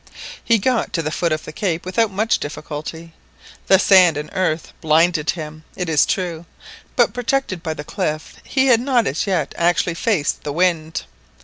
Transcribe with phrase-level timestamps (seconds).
[0.43, 3.13] He got to the foot of the cape without much difficulty.
[3.67, 6.47] The sand and earth blinded him, it is true,
[6.95, 11.03] but protected by the cliff he had not as yet actually faced the wind.